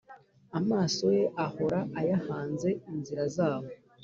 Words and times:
amaso 0.59 1.03
ye 1.17 1.23
ahora 1.45 1.79
ayahanze 1.99 2.69
inzira 2.91 3.23
zabo 3.35 3.69